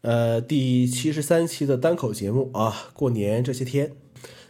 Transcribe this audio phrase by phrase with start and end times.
[0.00, 3.92] 呃，第七十三期的单口节目啊，过年这些天，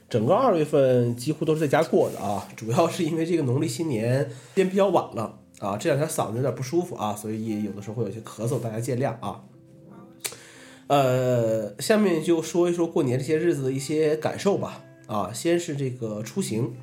[0.09, 9.43] 整个二月份几乎都是在家过的啊，主要是因为这个农历新年天比较晚了啊，这两天嗓子有点不舒服啊，所以有的时候会有些咳嗽，大家见谅啊。
[10.89, 16.75] 呃，下面就说一说过年这些日子的一些感受吧啊，先是这个出行。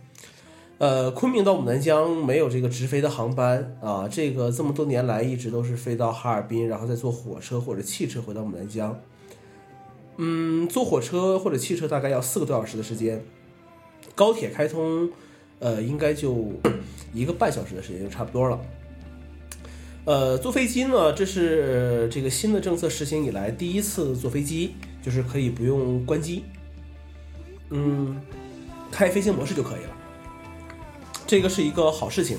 [0.78, 9.00] 呃，昆明到牡丹江没有这个直飞的航班啊，这个这么多年来一直都是飞到哈尔滨，然后再坐火车或者汽车回到牡丹江。
[10.18, 13.24] 嗯，坐火车或者汽车大概要四个多小时的时间，
[14.16, 15.10] 高铁开通，
[15.60, 16.52] 呃，应该就
[17.14, 18.60] 一个半小时的时间就差不多了。
[20.04, 26.44] 呃，坐飞机呢，这是这个新的政策实行以来第一次坐飞机，就是可以不用关机，
[27.70, 28.22] 嗯，
[28.92, 29.95] 开飞行模式就可以了。
[31.28, 32.38] 这个是一个好事情，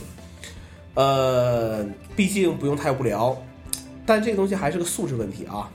[0.95, 3.37] 呃，毕竟不用太无聊，
[4.07, 5.69] 但这个东西还是个素质问题啊。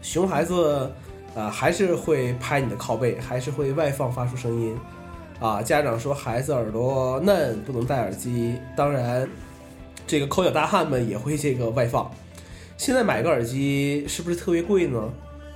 [0.00, 0.92] 熊孩子，
[1.34, 4.78] 啊，还是会拍你的靠背，还是会外放发出声音，
[5.40, 9.28] 啊，家长说孩子耳朵嫩不能戴耳机，当然，
[10.06, 12.10] 这个抠脚大汉们也会这个外放。
[12.76, 15.12] 现在买个耳机是不是特别贵呢？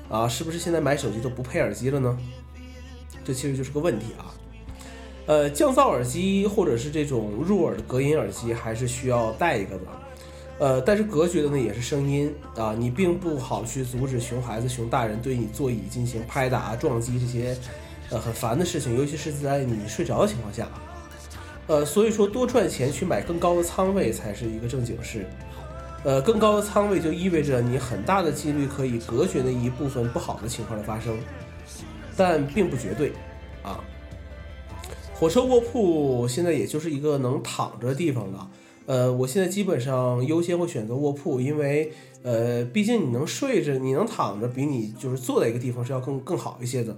[0.08, 2.16] 啊，是不是现在买手机都不配耳机了呢？
[3.24, 4.30] 这其实就是个问题啊。
[5.26, 9.82] 呃，降噪耳机或者是这种入耳的隔音耳机，还是需要带一个的。
[10.58, 17.54] 呃，但是隔绝的呢也是声音啊，你并不好去阻止熊孩子、熊大人对你座椅进行拍打、撞击这些
[18.10, 20.68] 呃很烦的事情，尤其是在你睡着的情况下。
[21.66, 25.26] 呃，所以说多赚钱去买更高的仓位才是一个正经事。
[26.04, 31.18] 呃，更高的仓位就意味着你很大的几率可以隔绝那一部分不好的情况的发生，
[32.16, 33.12] 但并不绝对
[33.62, 33.82] 啊。
[35.18, 38.50] 火车卧铺现在也就是一个能躺着的地方了，
[38.84, 41.90] 呃，我现在基本上优先会选择卧铺，因为
[42.22, 46.94] 呃，毕竟你能睡着，你能躺着，比你就是坐在一个地方是要更更好一些的。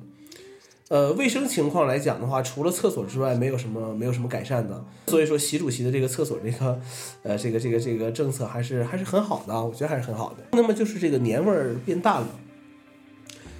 [0.89, 4.85] 呃，卫生情况来讲的话，除了厕所之外，没有什么没有什么改善的。
[5.07, 6.81] 所以说，习主席的这个厕所这个
[7.23, 10.45] 呃这个这个这个政策还是还是很好的，我觉得还是很好的。
[10.53, 12.29] 那么就是这个年味儿变淡了，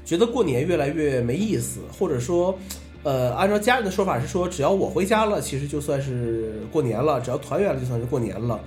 [0.05, 2.59] 觉得过年越来越没意思，或者说。
[3.05, 8.61] 呃，按照家人的说法是说，只要我回家了，其实就算是过年了；只要团圆了，就算是过年了。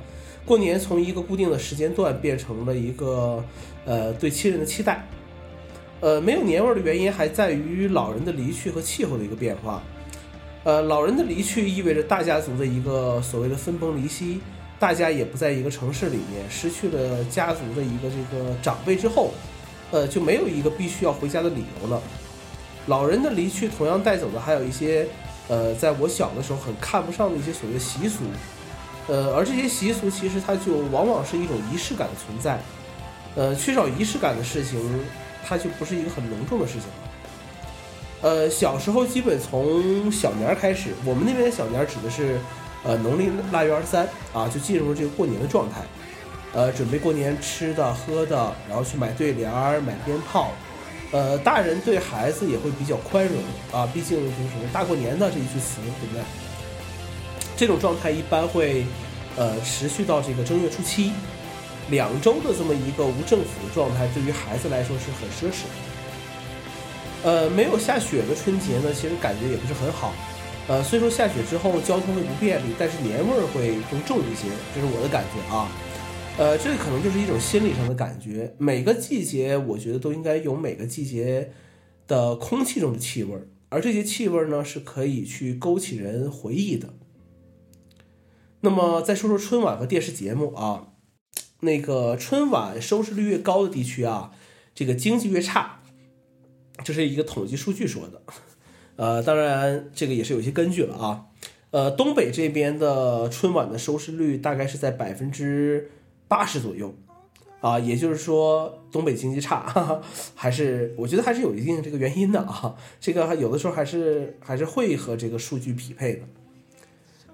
[0.46, 3.44] 过年从一个固定的时间段变成了一个
[3.86, 5.06] 呃对亲人的期待。
[6.00, 9.84] 呃，没有年味儿的原因还在于老人的离去和气候的一个变化。
[10.64, 14.40] 呃，老人的离去意味着大家族的一个所谓的分崩离析，
[14.80, 19.32] 大家也不在一个城市里面，失去了家族的一个这个长辈之后，
[19.92, 22.02] 呃，就没有一个必须要回家的理由了。
[22.88, 25.08] 老人的离去，同样带走的还有一些，
[25.48, 28.24] 呃，在我小的时候很看不上的一些所谓习俗，
[29.08, 32.60] 呃，而这些习俗其实它就往往是一种仪式感的存在，
[33.36, 34.80] 呃，缺少仪式感的事情，
[35.46, 36.94] 它就不是一个很隆重的事情了。
[38.22, 42.40] 呃，小时候基本从小年开始，我们那边的小年指的是，
[42.84, 45.82] 呃，农历腊月二十三啊，就进入这个过年的状态，
[46.54, 50.52] 呃，准备过年吃的喝的，然后去买对联儿、买鞭炮。
[51.12, 53.36] 呃，大人对孩子也会比较宽容
[53.72, 56.24] 啊，毕竟就是什么大过年的这一句词，对不对？
[57.58, 58.86] 这种状态一般会，
[59.36, 61.12] 呃，持续到这个正月初七，
[61.90, 67.30] 两周的这么一个无政府的状态，对于孩子来说是很奢侈的。
[67.30, 70.14] 呃，没有下雪的春节呢，其实感觉也不是很好。
[70.68, 75.68] 呃，虽说下雪之后交通会不便利，但是年味儿会更重一些，这是我的感觉啊。
[76.38, 78.56] 呃，这可能就是一种心理上的感觉。
[78.58, 81.52] 每个季节，我觉得都应该有每个季节
[82.08, 86.96] 的空气中的气味儿，而这些气味儿呢，是可以去勾起人回忆的。
[88.62, 90.94] 那么，再说说春晚和电视节目啊，
[91.60, 94.32] 那个春晚收视率越高的地区啊，
[94.74, 95.84] 这个经济越差，
[96.84, 98.24] 这是一个统计数据说的。
[98.96, 101.26] 呃，当然这个也是有一些根据了啊。
[101.70, 105.92] 呃，东北这边的春晚的收视率大概是在百分之。
[106.32, 106.96] 八十左右，
[107.60, 110.02] 啊，也就是说东北经济差，哈哈，
[110.34, 112.74] 还是我觉得还是有一定这个原因的啊。
[113.02, 116.22] 这个有的时候还是还是会和这个数据匹配的。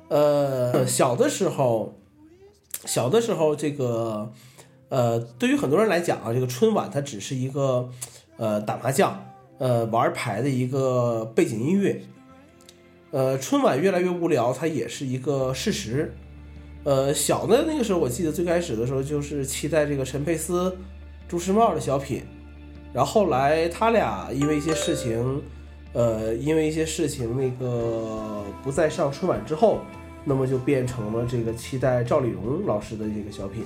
[0.09, 1.93] 呃，小的时候，
[2.85, 4.33] 小的时候这个，
[4.89, 7.87] 呃，对于很多人来讲啊，这个春晚它只是一个，
[8.37, 9.23] 呃，打麻将，
[9.59, 12.01] 呃，玩牌的一个背景音乐。
[13.11, 16.15] 呃，春晚越来越无聊，它也是一个事实。
[16.87, 20.73] 呃，小的那个时候，我记得最开始的时候就是期待这个陈佩斯、
[21.27, 22.23] 朱时茂的小品，
[22.93, 25.41] 然后后来他俩因为一些事情，
[25.91, 29.81] 呃，因为一些事情那个不再上春晚之后，
[30.23, 33.65] 那么就变成了这个期待赵丽蓉老师的这个小品。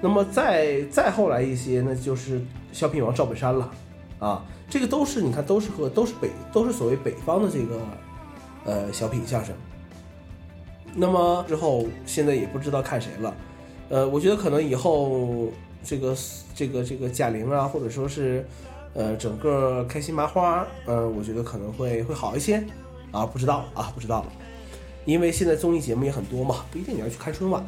[0.00, 2.42] 那么再再后来一些，那就是
[2.72, 3.70] 小品王赵本山了，
[4.18, 7.80] 啊，这个都是你看都是和都是北都是所谓北方的这个
[8.64, 9.54] 呃小品相声。
[10.96, 13.34] 那么之后现在也不知道看谁了，
[13.88, 15.48] 呃，我觉得可能以后
[15.82, 16.16] 这个
[16.54, 18.46] 这个这个贾玲啊，或者说是
[18.94, 22.64] 呃整个开心麻花，呃，我觉得可能会会好一些，
[23.10, 24.24] 啊，不知道啊，不知道，
[25.04, 27.64] 因为现在综艺节目也很多嘛，不一定你要去看春晚。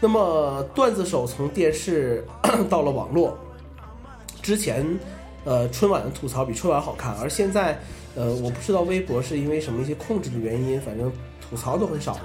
[0.00, 2.24] 那么段子手从电视
[2.70, 3.36] 到了网络，
[4.40, 4.84] 之前，
[5.44, 7.78] 呃，春晚的吐槽比春晚好看，而现在，
[8.14, 11.12] 呃，我不知道微博是因为什么一些控制的原因，反正
[11.52, 12.20] 吐槽都很少了。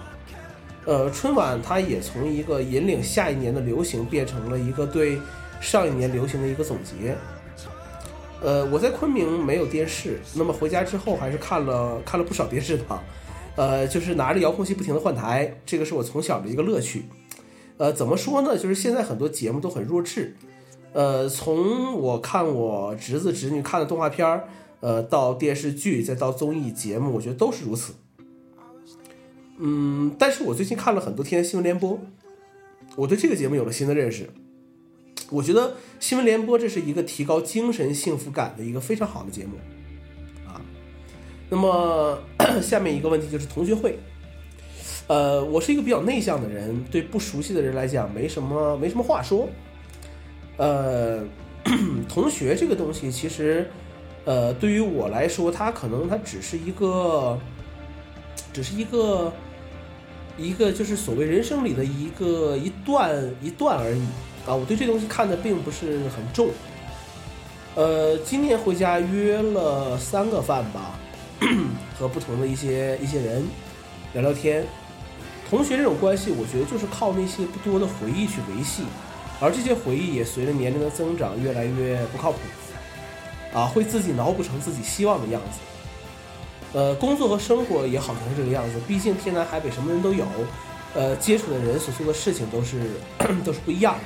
[0.86, 5.20] 呃，春晚它也从一个引领下一年的流行，变成了一个对
[5.60, 7.14] 上一年流行的一个总结。
[8.42, 12.84] 呃，我在昆明没有电视，那么回家之后还是看了看了不少电视的，
[13.58, 17.04] 呃，就是拿着遥控器不停的换台，这个是我从小的一个乐趣。
[17.76, 18.58] 呃，怎么说呢？
[18.58, 20.38] 就是现在很多节目都很弱智。
[20.94, 24.48] 呃，从我看我侄子侄女看的动画片儿，
[24.80, 27.94] 呃，到电视剧，再到综艺节目，我觉得都是如此。
[29.58, 32.00] 嗯，但是我最近看了很多天新闻联播，
[32.96, 34.30] 我对这个节目有了新的认识。
[35.30, 39.58] 我觉得新闻联播这是一个提高精神幸福感的一个非常好的节目
[40.48, 40.62] 啊。
[41.50, 42.18] 那么
[42.62, 44.00] 下面一个问题就是同学会。
[45.08, 49.50] 呃，我是一个比较内向的人，对不熟悉的人来讲没什么没什么话说。
[50.58, 51.24] 呃，
[52.08, 53.70] 同学这个东西其实，
[54.26, 57.40] 呃，对于我来说，它可能它只是一个，
[58.52, 59.32] 只是一个，
[60.38, 64.02] 一个就是所谓人生里的一个一段一段而已
[64.46, 64.54] 啊。
[64.54, 66.50] 我对这东西看的并不是很重。
[67.76, 70.98] 呃，今年回家约了三个饭吧，
[72.00, 73.46] 和不同的一些一些人
[74.14, 74.66] 聊聊天。
[75.50, 78.84] 同学这种关系，我觉得就是靠那些不多的回忆去维系，
[79.40, 82.40] 而这些回忆也随着年龄的增长越来越不靠谱，
[83.54, 85.60] 啊，会自己脑补成自己希望的样子。
[86.74, 90.26] 呃，工作和生活也好像是这个样子，毕竟天南海北什么人都有，
[90.94, 92.92] 呃，接触的人所做的事情都是
[93.44, 94.02] 都是不一样的。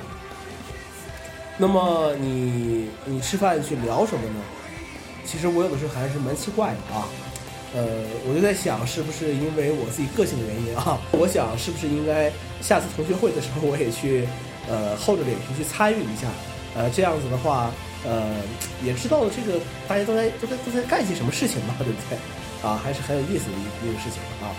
[1.58, 4.40] 那么你你吃饭去聊什么呢？
[5.24, 7.08] 其实我有的时候还是蛮奇怪的啊。
[7.74, 7.86] 呃，
[8.28, 10.98] 我就在想，是不是因为我自己个性的原因啊？
[11.12, 12.30] 我想，是不是应该
[12.60, 14.28] 下次同学会的时候，我也去，
[14.68, 16.28] 呃，厚着脸皮去参与一下，
[16.74, 17.70] 呃，这样子的话，
[18.04, 18.34] 呃，
[18.84, 22.18] 也知道这个大家都在都在都在干些什么事情嘛，对不对？
[22.62, 24.54] 啊，还是很有意思的一一个事情啊。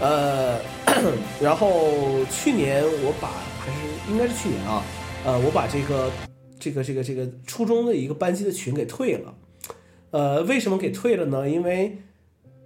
[0.00, 0.60] 呃，
[1.40, 3.28] 然后去年我把
[3.60, 4.82] 还是应该是去年啊，
[5.24, 6.10] 呃，我把这个
[6.58, 9.34] 这个这个这个初中的一个班级的群给退了。
[10.10, 11.48] 呃，为什么给退了呢？
[11.48, 11.98] 因为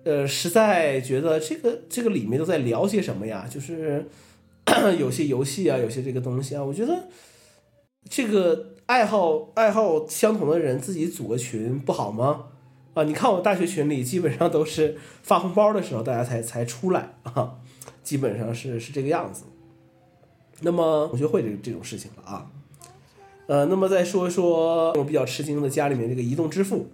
[0.04, 3.46] 呃，实在觉得这个这个里面都在聊些什么呀？
[3.50, 4.06] 就是
[4.98, 7.08] 有些游戏啊，有些这个东西啊，我觉得
[8.08, 12.44] 这个爱好爱好相同的人自己组个群不好吗？
[12.94, 17.56] 啊，你看我大学群里基本上都是发红包的时候大家才才出来啊，
[18.02, 19.44] 基本上是是这个样子。
[20.62, 22.46] 那么同学会这这种事情了啊，
[23.46, 26.88] 呃，那么再说一说我比较吃惊的家里面这个移动支付。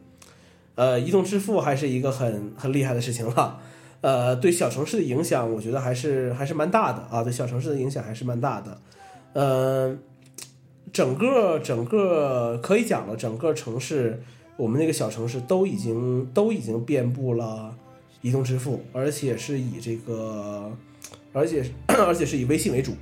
[0.74, 3.60] 呃，移动支付还是一个很很厉害的事情了，
[4.00, 8.80] 呃，对小城市的影响，我觉得还是还是蛮大的啊，对小城市的影响还是蛮大的，
[9.34, 9.96] 呃，
[10.92, 14.22] 整个整个可以讲了，整个城市，
[14.56, 17.74] 我们那个小城市都已经都已经遍布了
[18.20, 20.70] 移动支付，而且是以这个，
[21.32, 22.92] 而且 而且是以微信为主，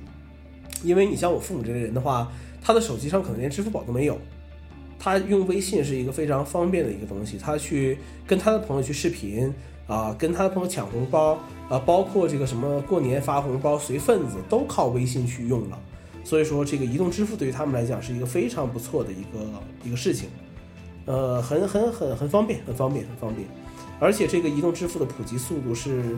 [0.83, 4.17] 因为你像我父母这类人的话，他的手机上可能连支付宝都没有。
[4.97, 9.51] 他用微信是一个非常方便的一个东西，他去跟他的朋友去视频
[9.87, 11.37] 啊，跟他的朋友抢红包
[11.67, 15.79] 啊，包括这个什么过年发红包随份子都靠微信去用了。
[16.23, 19.45] 所以说，这个移动支付对于他们来讲是一个非常不错的一个
[19.83, 20.29] 一个事情，
[21.05, 23.47] 呃，很很很很方便，很方便，很方便。
[23.99, 26.15] 而且这个移动支付的普及速度是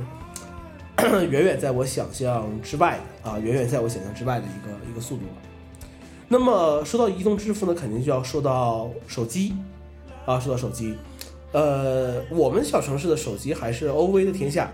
[1.29, 5.23] 远远在我想象之外的啊，远远在我想象之外的一个一个速度。
[6.29, 9.53] 那么说到移动支付呢，肯定就要说到手机，
[10.25, 10.95] 啊，说到手机，
[11.51, 14.71] 呃，我们小城市的手机还是 OV 的天下，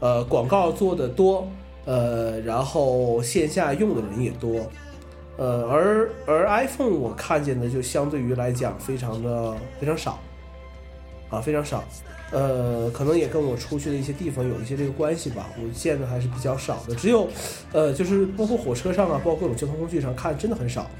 [0.00, 1.48] 呃，广告做的多，
[1.84, 4.70] 呃，然后线下用的人也多，
[5.36, 10.18] 呃，而而 iPhone 我看见的就相对于来讲非常的非常少，
[11.28, 11.82] 啊，非常少。
[12.30, 17.28] 呃，可能也跟我出去的一些地方有一些这个关系吧，我见的还是比较少的，只有，
[17.72, 20.90] 呃，就是包括火车上啊，包括各种交通工具上看，真的很少。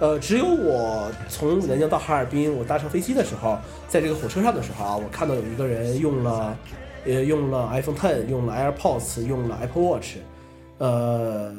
[0.00, 3.56] 呃，只有我从南京到哈尔滨，我搭乘飞机的时候，
[3.86, 6.56] 在这个火车上的时候啊，我看到有一个人用了，
[7.04, 10.16] 呃，用了 iPhone Ten，用了 AirPods，用了 Apple Watch，
[10.78, 11.54] 呃，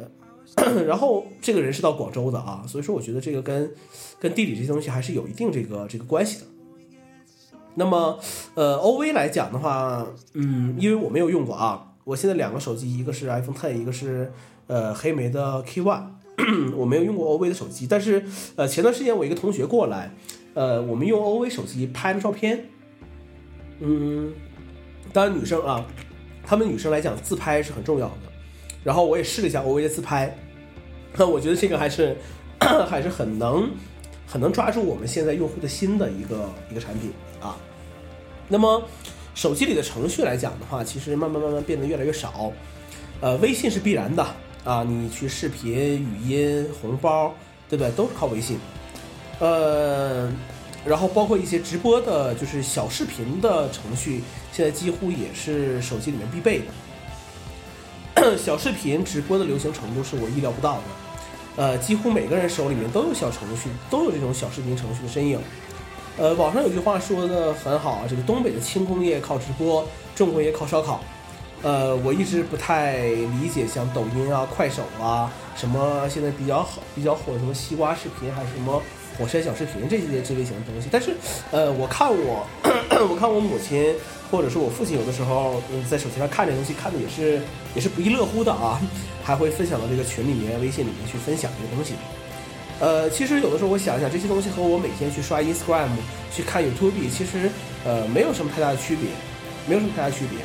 [0.86, 3.72] 然后这个人是到广州的啊，所以说我觉得这个跟
[4.20, 6.46] 跟地理这些东西还是有一定这个这个关系的。
[7.76, 8.20] 那么，
[8.54, 14.30] 呃，OV 来讲的话，嗯，因为我没有用过啊，我现在两个手机，一个是 iPhone Ten，一个是
[14.68, 16.04] 呃黑莓的 K One，
[16.76, 18.26] 我没有用过 OV 的手机，但是
[18.58, 20.14] 呃前段时间我一个同学过来，
[20.54, 22.66] 呃，我们用 OV 手机拍的照片，
[23.80, 24.34] 嗯，
[25.14, 25.86] 当然女生啊，
[26.46, 28.32] 她们女生来讲自拍是很重要的，
[28.84, 30.36] 然后我也试了一下 OV 的自拍，
[31.16, 32.16] 那 我觉得这个还是
[32.88, 33.70] 还是很能
[34.28, 37.12] 很能抓住我们现在用户的心的一个一个产品。
[37.42, 37.58] 啊，
[38.48, 38.84] 那么
[39.34, 42.52] 手机里的程序来讲的话，其实慢慢慢慢变得越来越少。
[43.20, 44.26] 呃，微信是必然的
[44.64, 47.34] 啊，你去视频、语音、红包，
[47.70, 47.92] 对不对？
[47.92, 48.58] 都是靠微信。
[49.40, 50.32] 呃，
[50.86, 58.36] 然后包括一些直播的，就是小视频的程序，现在几乎也是手机里面必备的。
[58.38, 60.82] 小视频直播的流行程度是我意料不到的。
[61.58, 65.40] 呃，几乎每个人手里面都有小程序，都有这种小视频程序的身影。
[66.18, 69.86] 呃，网上有句话说的很好啊，这个东北的轻工业靠直播，
[70.16, 71.02] 重工业靠烧烤。
[71.62, 78.82] 呃，我一直不太理解像抖音啊、快手啊，什么现在比较好、比较火什么西瓜视频，还是什么
[79.18, 80.88] 火山小视频这些这类型的东西。
[80.92, 81.16] 但是，
[81.52, 82.48] 呃，我看我，
[83.10, 83.94] 我看我母亲
[84.30, 87.42] 或者是我父亲有的时候在手机上看这东西，看的也是
[87.76, 88.80] 也是不亦乐乎的啊，
[89.24, 91.94] 还会分享到这个群里面、微信里面去分享这个东西。
[92.80, 95.90] 呃，其实有的时候我想一想，这些东西和我每天去刷 Instagram、
[96.34, 97.50] 去看 YouTube，其实
[97.86, 99.10] 呃没有什么太大的区别，
[99.68, 100.40] 没有什么太大区别。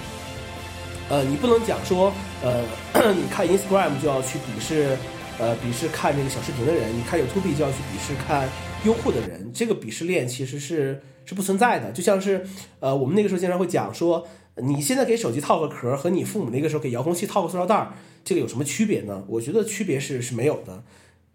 [1.08, 2.61] 呃，你不能讲说，呃，
[3.14, 4.99] 你看 Instagram 就要去鄙视，
[5.38, 8.49] 呃，鄙视看这个小视频的人；你看 YouTube 就要去鄙视看
[8.85, 9.50] 优酷的人。
[9.52, 11.93] 这个鄙视链其实是是不存在的。
[11.93, 12.47] 就像是，
[12.81, 14.26] 呃，我们那个时候经常会讲说，
[14.57, 17.93] 你现在给手机套个壳，和你父母那个时候给遥控器套个塑料袋儿，
[18.25, 19.25] 这个有什么区别呢？
[19.28, 20.83] 我觉得区别是是没有的。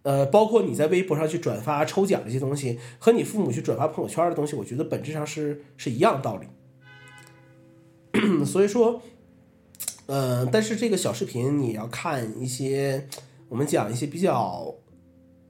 [0.03, 6.47] 呃，包括你在微博上去转发抽奖这些东西，和你父母去转发朋友圈的东西，我觉得本质上是是一样的道理。
[8.43, 8.99] 所以说，
[10.07, 13.07] 呃，但是这个小视频你要看一些，
[13.51, 14.73] 我们讲一些比较，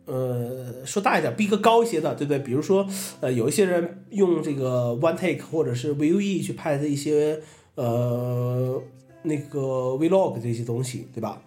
[0.05, 2.39] 呃，说大一点，逼格高一些的，对不对？
[2.39, 2.87] 比如说，
[3.19, 7.39] 呃，有一些人用这个 One Take 或者是 VUE 去拍的一些，
[7.75, 8.81] 呃，
[9.21, 9.59] 那个
[9.99, 11.43] Vlog 这些东西，对吧？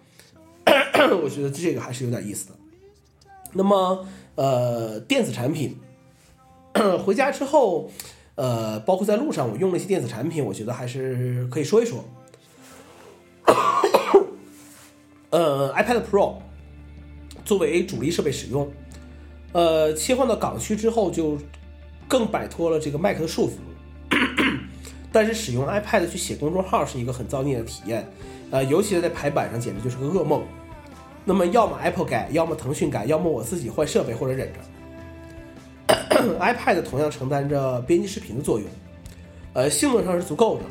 [1.21, 2.55] 我觉得这个还是有点意思的。
[3.51, 5.75] 那么，呃，电子产品
[7.03, 7.91] 回家之后，
[8.35, 12.05] 呃，包括在路上我用了一些电子产品，我觉得还是可以说一说。
[15.35, 16.35] 呃，iPad Pro
[17.43, 18.71] 作为主力设备使用，
[19.51, 21.37] 呃，切换到港区之后就
[22.07, 23.55] 更摆脱了这个 Mac 的束缚，
[25.11, 28.07] 但是使用 iPad 去写公众号是一个很造孽的体验，
[28.49, 30.41] 呃，尤其是在排版上简直就是个噩梦。
[31.25, 34.59] 那么要么 Apple 改，要么腾讯改，要么我自己换设备或者忍着。
[36.39, 38.65] iPad 同样承担着编辑视频的作用，
[39.51, 40.63] 呃，性能上是足够的，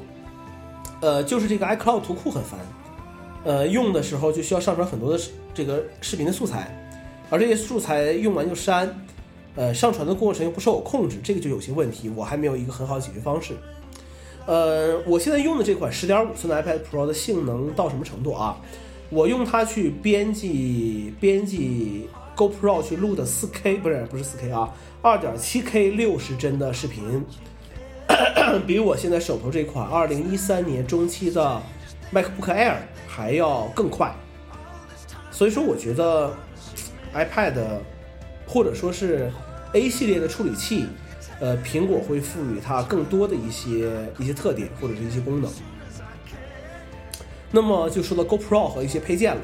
[1.07, 2.59] 呃，就是这个 iCloud 图库很烦，
[3.45, 5.23] 呃，用的时候就需要上传很多的
[5.53, 6.75] 这个视频的素材，
[7.31, 9.07] 而这些素材用完就删，
[9.55, 13.55] 呃，上传的过程又不受我控制，这个就有些问题，我还没有一个很好的解决方式。
[14.47, 18.59] 呃，我现在用的这款十点五寸的 iPad Pro 的性能到什么程度啊？
[19.11, 24.73] 我用它去编辑编辑 GoPro 去录的 4K 不是不是 4K 啊
[25.03, 27.25] ，2.7K 六十帧的视频，
[28.67, 31.63] 比我现在手头这款2013年中期的
[32.15, 32.77] MacBook Air
[33.09, 34.15] 还要更快。
[35.31, 36.33] 所以说，我觉得
[37.13, 37.55] iPad
[38.47, 39.31] 或者说是
[39.73, 40.87] A 系列的处理器，
[41.41, 45.51] 呃，苹果会赋予它更多的一些一些特点或者是一些功能。
[47.51, 49.43] 那么就说到 GoPro 和一些配件了，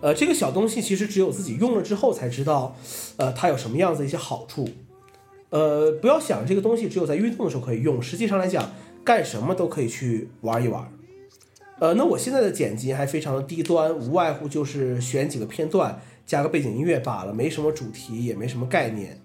[0.00, 2.76] 呃，这个小东西其实只有自己用了之后才知道，
[3.16, 4.68] 呃，它有什么样子一些好处，
[5.50, 8.70] 呃，不要想这个东西只有在运动的时候可以用，实际上来讲，
[9.04, 10.86] 干什么都可以去玩一玩，
[11.80, 19.20] 呃，那我现在的剪辑还非常的低端，无外乎就是选几个片段，加个背景音乐罢了，没什么主题，也没什么概念，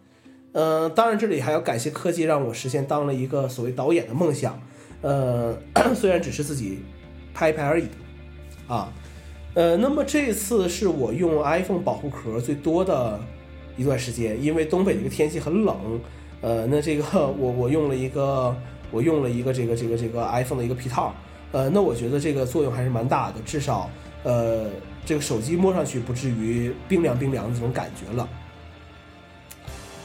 [0.52, 4.62] 嗯，当然这里还要感谢科技让我实现当了一个所谓导演的梦想，
[5.02, 5.58] 呃，
[5.96, 6.80] 虽然只是自己
[7.34, 7.88] 拍一拍而已。
[8.68, 8.94] 啊，
[9.56, 13.20] 呃，那么这次是我用 iPhone 保护壳最多的
[13.76, 16.00] 一段时间，因为东北这个天气很冷，
[16.42, 17.04] 呃，那这个
[17.38, 18.56] 我我用了一个
[18.90, 21.14] 我用了一个这个这个这个 iPhone 的一个皮套，
[21.54, 23.90] 呃，那我觉得这个作用还是蛮大的，至少
[24.24, 24.66] 呃
[25.06, 28.28] 这个手机摸上去不至于冰凉冰凉的这种感觉了。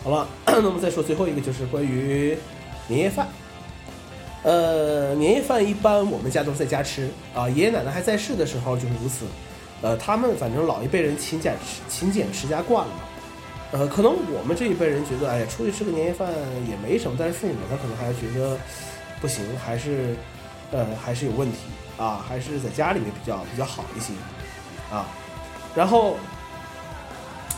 [0.04, 2.36] 好了， 那么再说最后一个就是关于
[2.86, 3.26] 年夜饭。
[4.44, 9.26] 呃，年夜饭一般我们家都是在家吃啊，爷爷奶奶还在世的时候就是如此。
[9.80, 11.56] 呃，他们反正老一辈人勤俭
[11.88, 12.94] 勤俭持家惯了，
[13.72, 16.28] 呃，可能我们这一辈人觉得，哎呀，出去吃个年夜饭
[16.68, 18.58] 也没什么，但是父母他可能还是觉得
[19.20, 20.16] 不行，还是
[20.72, 21.58] 呃还是有问题
[21.96, 24.12] 啊，还是在家里面比较比较好一些
[24.90, 25.06] 啊。
[25.74, 26.16] 然后，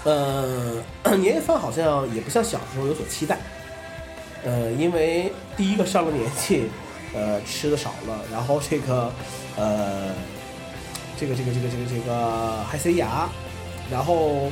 [0.04, 0.82] 呃，
[1.16, 3.38] 年夜饭好像也不像小时候有所期待，
[4.44, 6.68] 呃，因为第一个上了年纪，
[7.14, 9.12] 呃，吃的少了，然后这个
[9.56, 10.10] 呃。
[11.18, 13.28] 这个这个这个这个这个还塞牙，
[13.90, 14.48] 然后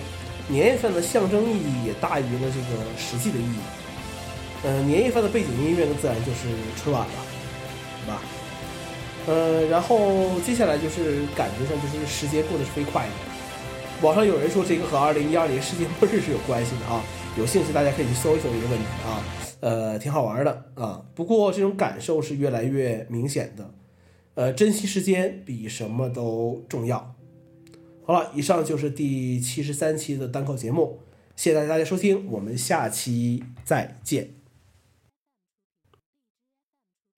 [0.49, 3.59] 年夜饭的象征意义也大于了这个实际的意义。
[4.65, 7.15] 呃，年夜饭的背景音乐呢，自然就是春晚了，
[8.05, 8.21] 对吧？
[9.29, 13.13] 呃，然后接下来就是感觉上就是时间过得是飞快的。
[14.01, 17.05] 网上有人说这个和二零一二年世界末日是有关系的啊，
[17.37, 19.23] 有兴趣大家可以去搜一搜这个问题啊，
[19.61, 21.05] 呃，挺好玩的啊。
[21.15, 23.71] 不过这种感受是越来越明显的。
[24.35, 27.15] 呃，珍惜时间比什么都重要。
[28.07, 31.01] 好了，以上就是第七十三期的单口节目，
[31.37, 34.38] 谢谢大家收听，我们下期再见。